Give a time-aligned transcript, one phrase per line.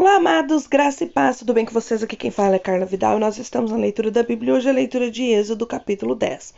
[0.00, 2.04] Olá, amados, graça e paz, tudo bem com vocês?
[2.04, 4.54] Aqui quem fala é Carla Vidal e nós estamos na leitura da Bíblia.
[4.54, 6.54] Hoje é a leitura de Êxodo, capítulo 10.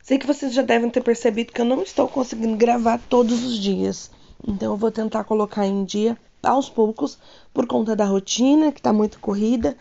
[0.00, 3.58] Sei que vocês já devem ter percebido que eu não estou conseguindo gravar todos os
[3.58, 4.12] dias,
[4.46, 7.18] então eu vou tentar colocar em dia aos poucos,
[7.52, 9.76] por conta da rotina, que está muito corrida,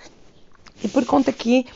[0.84, 1.68] e por conta que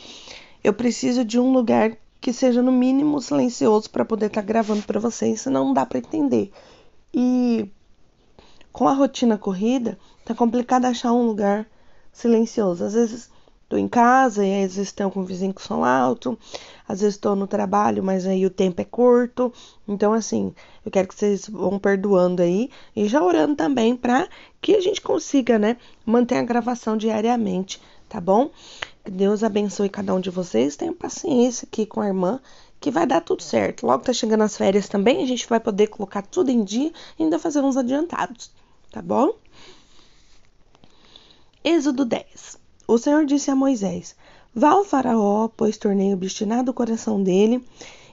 [0.64, 4.82] eu preciso de um lugar que seja no mínimo silencioso para poder estar tá gravando
[4.82, 6.52] para vocês, senão não dá para entender.
[7.14, 7.70] E
[8.71, 11.68] com a rotina corrida, tá complicado achar um lugar
[12.12, 12.84] silencioso.
[12.84, 13.30] Às vezes
[13.68, 16.38] tô em casa e às vezes tenho com um vizinho com som alto,
[16.88, 19.52] às vezes estou no trabalho, mas aí o tempo é curto.
[19.88, 20.54] Então, assim,
[20.86, 24.27] eu quero que vocês vão perdoando aí e já orando também para
[24.62, 28.52] que a gente consiga, né, manter a gravação diariamente, tá bom?
[29.04, 30.76] Que Deus abençoe cada um de vocês.
[30.76, 32.40] Tenham paciência aqui com a irmã,
[32.80, 33.85] que vai dar tudo certo.
[33.85, 37.24] Logo tá chegando as férias também, a gente vai poder colocar tudo em dia e
[37.24, 38.52] ainda fazer uns adiantados
[38.94, 39.34] tá bom?
[41.66, 42.58] Êxodo 10.
[42.85, 44.18] O Senhor disse a Moisés:
[44.54, 47.63] Vá ao Faraó, pois tornei obstinado o coração dele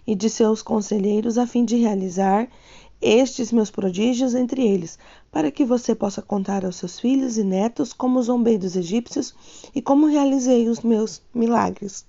[0.07, 2.49] e de seus conselheiros a fim de realizar
[3.03, 5.01] estes meus prodígios entre eles,
[5.33, 9.35] para que você possa contar aos seus filhos e netos como zombei dos egípcios
[9.75, 12.07] e como realizei os meus milagres.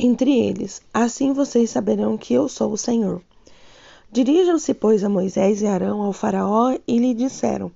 [0.00, 0.80] entre eles.
[0.94, 3.20] Assim vocês saberão que eu sou o Senhor.
[4.10, 7.70] Dirijam-se, pois, a Moisés e Arão ao Faraó e lhe disseram: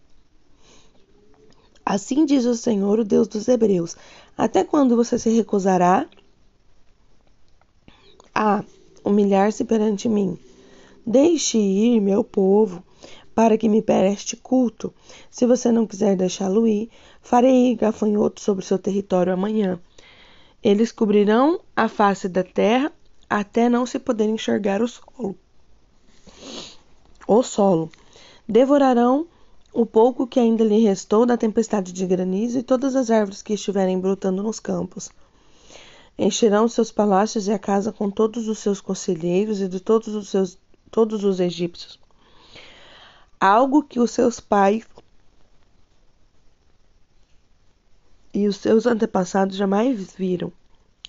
[1.84, 3.96] Assim diz o Senhor, o Deus dos Hebreus:
[4.36, 6.08] Até quando você se recusará
[8.34, 8.64] a
[9.04, 10.38] humilhar-se perante mim?
[11.06, 12.82] Deixe ir meu povo
[13.34, 14.92] para que me preste culto.
[15.30, 16.88] Se você não quiser deixá-lo ir,
[17.20, 19.78] farei gafanhoto sobre seu território amanhã.
[20.62, 22.90] Eles cobrirão a face da terra
[23.28, 25.36] até não se poder enxergar o solo.
[27.26, 27.90] O solo.
[28.48, 29.26] Devorarão
[29.72, 33.54] o pouco que ainda lhe restou da tempestade de granizo e todas as árvores que
[33.54, 35.10] estiverem brotando nos campos.
[36.18, 40.28] Encherão seus palácios e a casa com todos os seus conselheiros e de todos os
[40.28, 40.58] seus
[40.90, 41.98] todos os egípcios.
[43.40, 44.84] Algo que os seus pais
[48.34, 50.52] e os seus antepassados jamais viram,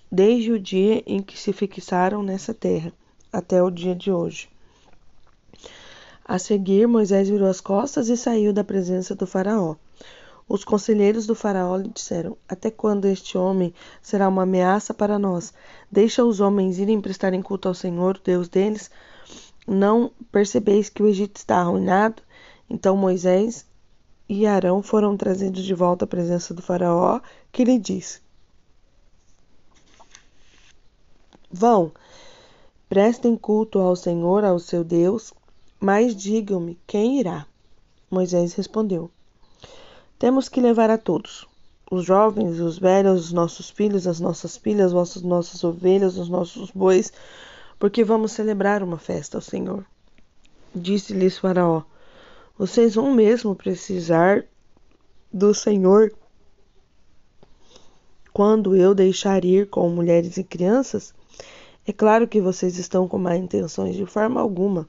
[0.09, 2.93] desde o dia em que se fixaram nessa terra
[3.31, 4.52] até o dia de hoje.
[6.25, 9.75] A seguir, Moisés virou as costas e saiu da presença do Faraó.
[10.47, 15.53] Os conselheiros do Faraó lhe disseram: Até quando este homem será uma ameaça para nós?
[15.91, 18.89] Deixa os homens irem prestarem culto ao Senhor, Deus deles.
[19.67, 22.21] Não percebeis que o Egito está arruinado?
[22.69, 23.65] Então Moisés
[24.27, 27.19] e Arão foram trazidos de volta à presença do Faraó,
[27.51, 28.21] que lhe disse:
[31.51, 31.91] Vão,
[32.89, 35.33] prestem culto ao Senhor, ao seu Deus,
[35.83, 37.45] mas digam-me quem irá.
[38.09, 39.11] Moisés respondeu:
[40.17, 41.45] Temos que levar a todos,
[41.91, 46.71] os jovens, os velhos, os nossos filhos, as nossas filhas, as nossas ovelhas, os nossos
[46.71, 47.11] bois,
[47.77, 49.85] porque vamos celebrar uma festa ao Senhor.
[50.73, 51.83] Disse-lhes Faraó:
[52.57, 54.45] vocês vão mesmo precisar
[55.33, 56.13] do Senhor
[58.31, 61.13] quando eu deixar ir com mulheres e crianças?
[61.85, 64.87] É claro que vocês estão com má intenções de forma alguma.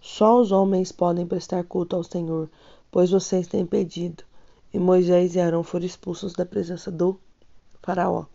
[0.00, 2.48] Só os homens podem prestar culto ao Senhor,
[2.90, 4.24] pois vocês têm pedido.
[4.72, 7.18] E Moisés e Arão foram expulsos da presença do
[7.82, 8.26] Faraó.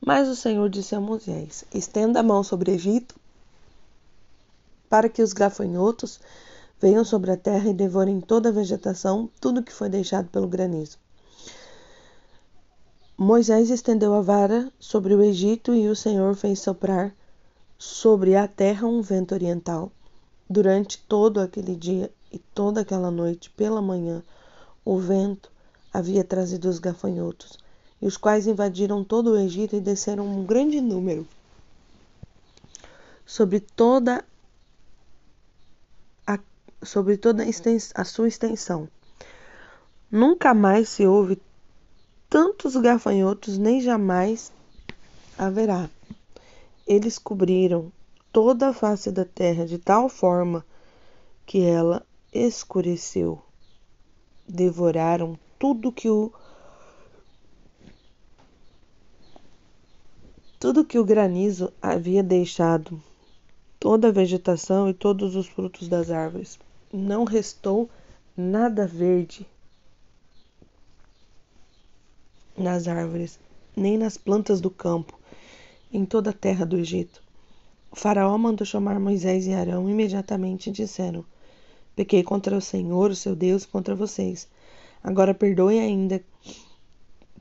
[0.00, 3.14] Mas o Senhor disse a Moisés: Estenda a mão sobre Egito,
[4.88, 6.20] para que os gafanhotos
[6.80, 10.98] venham sobre a terra e devorem toda a vegetação, tudo que foi deixado pelo granizo.
[13.16, 17.14] Moisés estendeu a vara sobre o Egito e o Senhor fez soprar
[17.78, 19.90] sobre a terra um vento oriental.
[20.48, 24.22] Durante todo aquele dia e toda aquela noite, pela manhã,
[24.84, 25.50] o vento
[25.92, 27.58] havia trazido os gafanhotos,
[28.00, 31.26] e os quais invadiram todo o Egito e desceram um grande número
[33.24, 34.24] sobre toda
[36.84, 37.44] sobre toda
[37.94, 38.88] a sua extensão.
[40.10, 41.40] Nunca mais se ouve
[42.28, 44.52] tantos gafanhotos, nem jamais
[45.36, 45.88] haverá.
[46.86, 47.90] Eles cobriram
[48.34, 50.66] toda a face da terra de tal forma
[51.46, 53.40] que ela escureceu.
[54.48, 56.32] Devoraram tudo que o
[60.58, 63.00] tudo que o granizo havia deixado,
[63.78, 66.58] toda a vegetação e todos os frutos das árvores
[66.92, 67.88] não restou
[68.36, 69.46] nada verde
[72.58, 73.38] nas árvores,
[73.76, 75.16] nem nas plantas do campo,
[75.92, 77.23] em toda a terra do Egito.
[77.94, 81.24] O faraó mandou chamar Moisés e Arão imediatamente e disseram:
[81.94, 84.48] Pequei contra o Senhor, o seu Deus, contra vocês.
[85.00, 86.20] Agora perdoe ainda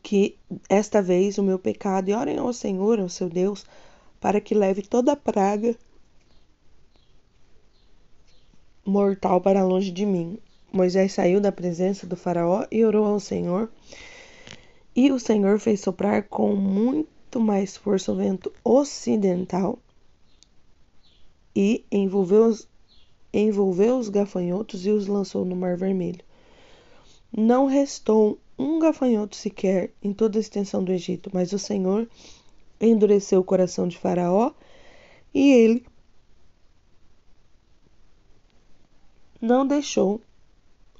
[0.04, 0.38] que
[0.70, 3.66] esta vez o meu pecado e orem ao Senhor, ao seu Deus,
[4.22, 5.76] para que leve toda a praga
[8.86, 10.38] mortal para longe de mim.
[10.72, 13.72] Moisés saiu da presença do Faraó e orou ao Senhor.
[14.96, 19.80] E o Senhor fez soprar com muito mais força o vento ocidental
[21.56, 22.68] e envolveu os,
[23.34, 26.24] envolveu os gafanhotos e os lançou no Mar Vermelho.
[27.36, 32.08] Não restou um gafanhoto sequer em toda a extensão do Egito, mas o Senhor
[32.80, 34.52] endureceu o coração de Faraó
[35.34, 35.86] e ele
[39.42, 40.22] não deixou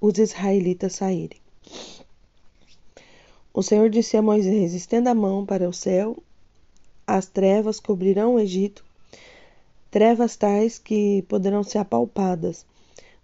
[0.02, 1.40] os israelitas saírem.
[3.54, 6.18] O Senhor disse a Moisés: Estenda a mão para o céu,
[7.06, 8.84] as trevas cobrirão o Egito,
[9.94, 12.66] trevas tais que poderão ser apalpadas.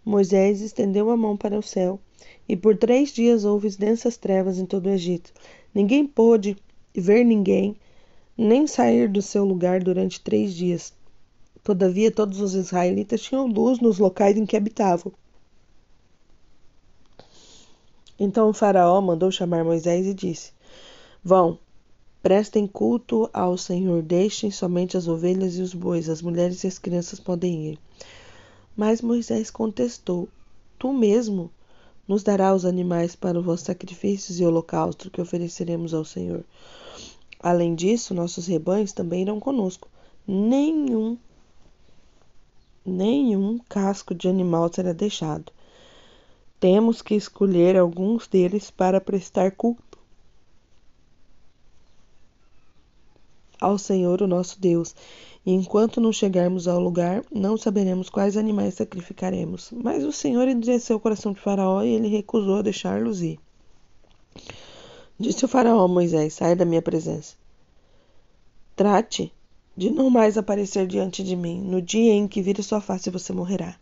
[0.06, 2.00] Moisés estendeu a mão para o céu
[2.48, 5.34] e por três dias houve densas trevas em todo o Egito.
[5.74, 6.56] Ninguém pôde
[6.96, 7.76] ver ninguém,
[8.38, 10.94] nem sair do seu lugar durante três dias.
[11.64, 15.12] Todavia, todos os israelitas tinham luz nos locais em que habitavam.
[18.20, 20.52] Então o Faraó mandou chamar Moisés e disse:
[21.24, 21.58] Vão,
[22.22, 26.78] prestem culto ao Senhor, deixem somente as ovelhas e os bois, as mulheres e as
[26.78, 27.80] crianças podem ir.
[28.76, 30.28] Mas Moisés contestou:
[30.78, 31.50] Tu mesmo
[32.08, 36.44] nos dará os animais para os vossos sacrifícios e holocausto que ofereceremos ao Senhor.
[37.40, 39.88] Além disso, nossos rebanhos também irão conosco.
[40.28, 41.18] Nenhum,
[42.86, 45.52] nenhum casco de animal será deixado.
[46.60, 49.89] Temos que escolher alguns deles para prestar culto
[53.60, 54.96] ao Senhor, o nosso Deus
[55.46, 59.72] e enquanto não chegarmos ao lugar, não saberemos quais animais sacrificaremos.
[59.72, 63.40] Mas o Senhor endureceu o coração de Faraó e ele recusou deixar-los ir.
[65.18, 67.36] Disse o Faraó a Moisés: Sai da minha presença.
[68.76, 69.34] Trate
[69.76, 71.62] de não mais aparecer diante de mim.
[71.62, 73.76] No dia em que vir a sua face, você morrerá.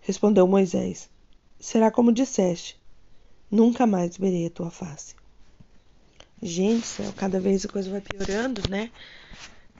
[0.00, 1.08] Respondeu Moisés:
[1.60, 2.78] Será como disseste:
[3.50, 5.14] Nunca mais verei a tua face.
[6.42, 8.90] Gente, céu, cada vez a coisa vai piorando, né?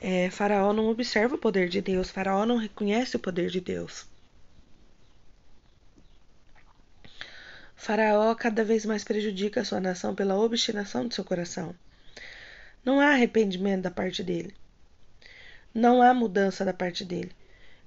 [0.00, 4.06] é, Faraó não observa o poder de Deus, Faraó não reconhece o poder de Deus.
[7.74, 11.74] Faraó cada vez mais prejudica a sua nação pela obstinação de seu coração.
[12.84, 14.54] Não há arrependimento da parte dele.
[15.74, 17.32] Não há mudança da parte dele.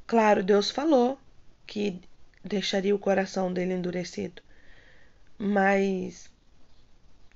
[0.06, 1.20] Claro, Deus falou
[1.66, 2.02] que
[2.44, 4.42] deixaria o coração dele endurecido,
[5.38, 6.30] mas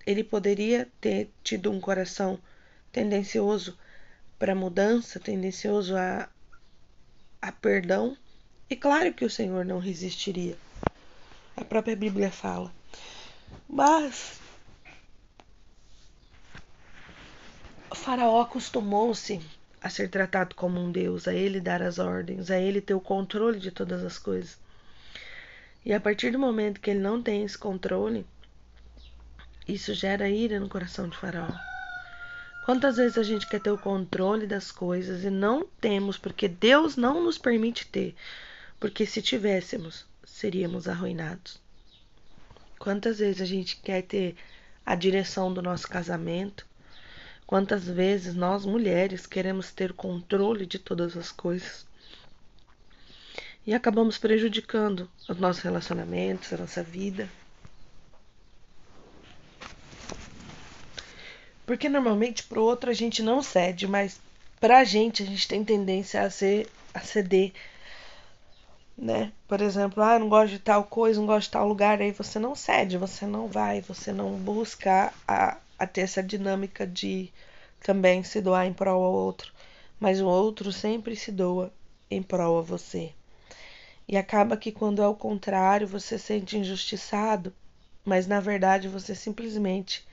[0.06, 2.40] ele poderia ter tido um coração
[2.92, 3.78] tendencioso
[4.38, 6.30] para mudança, tendencioso a,
[7.42, 8.18] a perdão,
[8.70, 10.58] e claro que o Senhor não resistiria.
[11.56, 12.72] A própria Bíblia fala.
[13.70, 14.40] Mas
[17.90, 19.40] o Faraó acostumou-se
[19.82, 23.02] a ser tratado como um Deus, a ele dar as ordens, a ele ter o
[23.02, 24.58] controle de todas as coisas.
[25.86, 28.26] E a partir do momento que ele não tem esse controle,
[29.68, 31.52] isso gera ira no coração de Faraó.
[32.66, 36.96] Quantas vezes a gente quer ter o controle das coisas e não temos, porque Deus
[36.96, 38.16] não nos permite ter,
[38.80, 41.60] porque se tivéssemos, seríamos arruinados.
[42.80, 44.36] Quantas vezes a gente quer ter
[44.86, 46.66] a direção do nosso casamento?
[47.46, 51.86] Quantas vezes nós mulheres queremos ter controle de todas as coisas?
[53.66, 57.30] E acabamos prejudicando os nossos relacionamentos, a nossa vida.
[61.74, 64.22] Porque normalmente pro outro a gente não cede, mas
[64.60, 67.52] pra gente a gente tem tendência a ser a ceder,
[68.96, 69.34] né?
[69.48, 72.38] Por exemplo, ah, não gosto de tal coisa, não gosto de tal lugar, aí você
[72.38, 77.34] não cede, você não vai, você não busca a, a ter essa dinâmica de
[77.82, 79.52] também se doar em prol ao outro,
[80.00, 81.74] mas o outro sempre se doa
[82.10, 83.16] em prol a você.
[84.08, 87.52] E acaba que quando é o contrário, você se sente injustiçado,
[88.06, 90.06] mas na verdade você simplesmente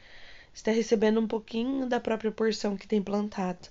[0.54, 3.68] está recebendo um pouquinho da própria porção que tem plantado.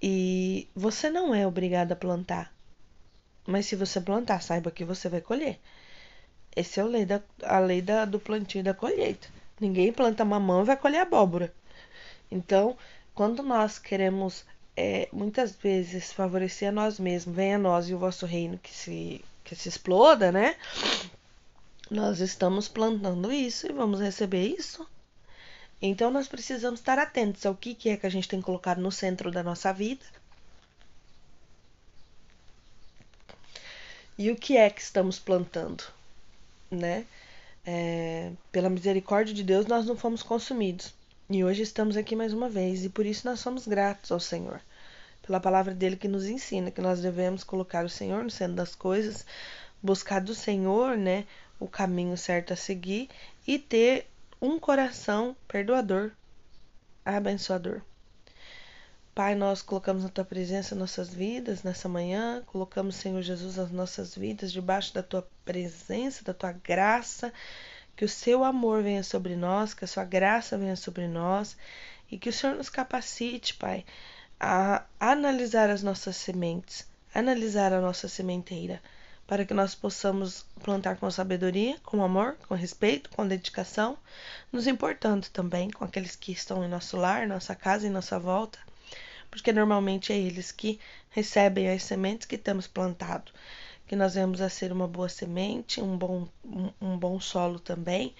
[0.00, 2.52] E você não é obrigado a plantar.
[3.46, 5.58] Mas se você plantar, saiba que você vai colher.
[6.54, 9.28] Essa é a lei, da, a lei da, do plantio e da colheita.
[9.60, 11.52] Ninguém planta mamão e vai colher abóbora.
[12.30, 12.76] Então,
[13.14, 14.44] quando nós queremos
[14.76, 18.72] é, muitas vezes favorecer a nós mesmos, venha a nós e o vosso reino que
[18.72, 20.56] se, que se exploda, né?
[21.90, 24.86] Nós estamos plantando isso e vamos receber isso
[25.82, 29.32] então nós precisamos estar atentos ao que, é que a gente tem colocado no centro
[29.32, 30.04] da nossa vida
[34.16, 35.82] e o que é que estamos plantando,
[36.70, 37.04] né?
[37.66, 40.94] É, pela misericórdia de Deus, nós não fomos consumidos.
[41.28, 44.60] E hoje estamos aqui mais uma vez, e por isso nós somos gratos ao Senhor,
[45.26, 48.74] pela palavra dele que nos ensina que nós devemos colocar o Senhor no centro das
[48.74, 49.24] coisas,
[49.82, 51.24] buscar do Senhor, né,
[51.58, 53.08] o caminho certo a seguir
[53.46, 54.06] e ter
[54.42, 56.10] um coração perdoador,
[57.04, 57.80] abençoador.
[59.14, 64.16] Pai, nós colocamos na tua presença nossas vidas nessa manhã, colocamos, Senhor Jesus, as nossas
[64.16, 67.32] vidas debaixo da tua presença, da tua graça
[67.94, 71.56] que o seu amor venha sobre nós, que a sua graça venha sobre nós
[72.10, 73.84] e que o Senhor nos capacite, Pai,
[74.40, 76.84] a analisar as nossas sementes,
[77.14, 78.82] analisar a nossa sementeira,
[79.26, 83.96] para que nós possamos plantar com sabedoria, com amor, com respeito, com dedicação,
[84.52, 88.58] nos importando também com aqueles que estão em nosso lar, nossa casa e nossa volta,
[89.30, 90.78] porque normalmente é eles que
[91.10, 93.32] recebem as sementes que temos plantado
[93.92, 98.14] que nós venhamos a ser uma boa semente, um bom, um, um bom solo também,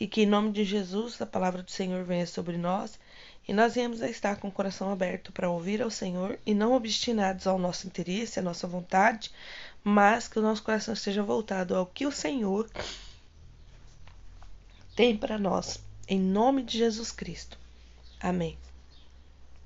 [0.00, 2.98] e que em nome de Jesus a palavra do Senhor venha sobre nós
[3.46, 6.72] e nós venhamos a estar com o coração aberto para ouvir ao Senhor e não
[6.72, 9.30] obstinados ao nosso interesse, à nossa vontade,
[9.82, 12.68] mas que o nosso coração esteja voltado ao que o Senhor
[14.94, 17.58] tem para nós, em nome de Jesus Cristo.
[18.20, 18.58] Amém.